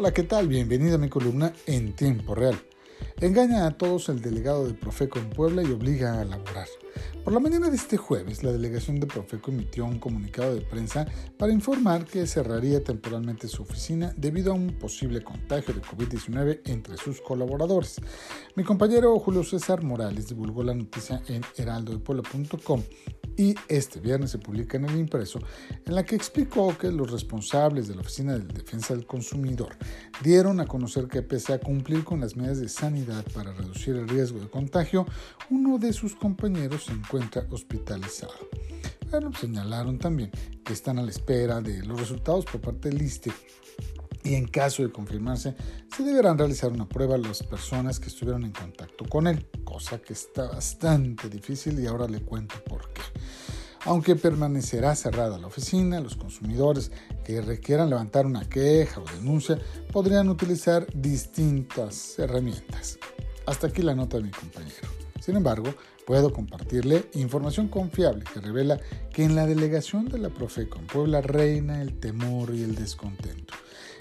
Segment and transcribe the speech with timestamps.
[0.00, 0.46] Hola, ¿qué tal?
[0.46, 2.56] Bienvenido a mi columna en tiempo real.
[3.20, 6.68] Engaña a todos el delegado de Profeco en Puebla y obliga a laborar.
[7.24, 11.04] Por la mañana de este jueves, la delegación de Profeco emitió un comunicado de prensa
[11.36, 16.96] para informar que cerraría temporalmente su oficina debido a un posible contagio de COVID-19 entre
[16.96, 18.00] sus colaboradores.
[18.54, 22.84] Mi compañero Julio César Morales divulgó la noticia en heraldodepuebla.com
[23.38, 25.38] y este viernes se publica en el impreso,
[25.86, 29.76] en la que explicó que los responsables de la Oficina de Defensa del Consumidor
[30.22, 34.08] dieron a conocer que pese a cumplir con las medidas de sanidad para reducir el
[34.08, 35.06] riesgo de contagio,
[35.50, 38.34] uno de sus compañeros se encuentra hospitalizado.
[39.08, 40.32] Bueno, señalaron también
[40.64, 43.32] que están a la espera de los resultados por parte del ISTE
[44.24, 45.54] y en caso de confirmarse,
[45.94, 49.98] se deberán realizar una prueba a las personas que estuvieron en contacto con él, cosa
[49.98, 53.00] que está bastante difícil y ahora le cuento por qué.
[53.84, 56.90] Aunque permanecerá cerrada la oficina, los consumidores
[57.24, 59.58] que requieran levantar una queja o denuncia
[59.92, 62.98] podrían utilizar distintas herramientas.
[63.46, 64.88] Hasta aquí la nota de mi compañero.
[65.20, 65.74] Sin embargo,
[66.06, 68.80] puedo compartirle información confiable que revela
[69.12, 73.54] que en la delegación de la Profeco en Puebla reina el temor y el descontento.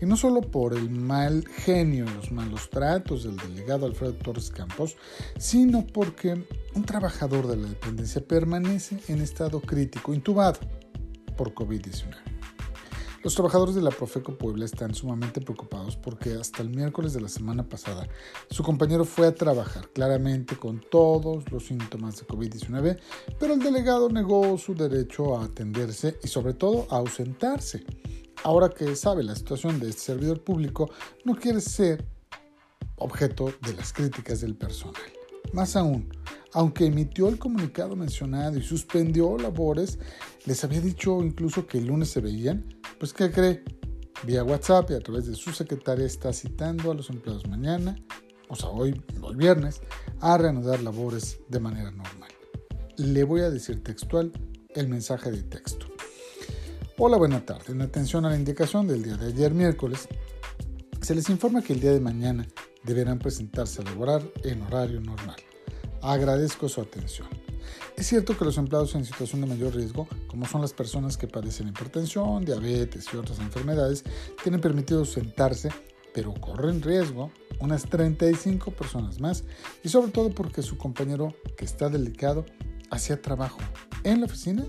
[0.00, 4.50] Y no solo por el mal genio y los malos tratos del delegado Alfredo Torres
[4.50, 4.96] Campos,
[5.38, 10.60] sino porque un trabajador de la dependencia permanece en estado crítico, intubado
[11.36, 12.40] por COVID-19.
[13.22, 17.28] Los trabajadores de la Profeco Puebla están sumamente preocupados porque hasta el miércoles de la
[17.28, 18.08] semana pasada
[18.48, 22.98] su compañero fue a trabajar claramente con todos los síntomas de COVID-19,
[23.38, 27.84] pero el delegado negó su derecho a atenderse y sobre todo a ausentarse.
[28.42, 30.90] Ahora que sabe la situación de este servidor público,
[31.24, 32.06] no quiere ser
[32.96, 35.02] objeto de las críticas del personal.
[35.52, 36.08] Más aún,
[36.52, 39.98] aunque emitió el comunicado mencionado y suspendió labores,
[40.46, 42.66] les había dicho incluso que el lunes se veían,
[42.98, 43.62] pues ¿qué cree?
[44.24, 47.96] Vía WhatsApp y a través de su secretaria está citando a los empleados mañana,
[48.48, 49.80] o sea, hoy, hoy viernes,
[50.20, 52.30] a reanudar labores de manera normal.
[52.96, 54.32] Le voy a decir textual
[54.74, 55.89] el mensaje de texto.
[57.02, 57.72] Hola, buena tarde.
[57.72, 60.06] En atención a la indicación del día de ayer miércoles,
[61.00, 62.46] se les informa que el día de mañana
[62.84, 65.36] deberán presentarse a laborar en horario normal.
[66.02, 67.26] Agradezco su atención.
[67.96, 71.26] Es cierto que los empleados en situación de mayor riesgo, como son las personas que
[71.26, 74.04] padecen hipertensión, diabetes y otras enfermedades,
[74.42, 75.70] tienen permitido sentarse,
[76.12, 77.30] pero corren riesgo
[77.60, 79.44] unas 35 personas más
[79.82, 82.44] y sobre todo porque su compañero que está delicado
[82.90, 83.60] hacía trabajo
[84.04, 84.66] en la oficina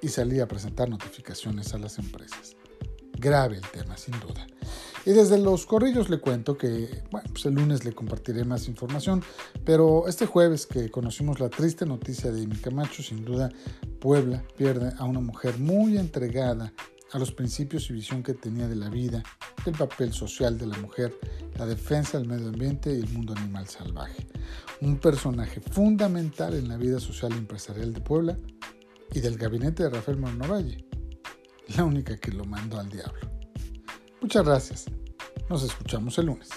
[0.00, 2.56] y salía a presentar notificaciones a las empresas.
[3.18, 4.46] Grave el tema, sin duda.
[5.04, 9.22] Y desde los corrillos le cuento que, bueno, pues el lunes le compartiré más información,
[9.64, 13.48] pero este jueves que conocimos la triste noticia de Amy Camacho, sin duda
[14.00, 16.72] Puebla pierde a una mujer muy entregada
[17.12, 19.22] a los principios y visión que tenía de la vida,
[19.64, 21.14] el papel social de la mujer,
[21.56, 24.26] la defensa del medio ambiente y el mundo animal salvaje.
[24.80, 28.38] Un personaje fundamental en la vida social y empresarial de Puebla
[29.12, 30.84] y del gabinete de Rafael Valle,
[31.76, 33.30] la única que lo mandó al diablo.
[34.20, 34.86] Muchas gracias.
[35.48, 36.48] Nos escuchamos el lunes.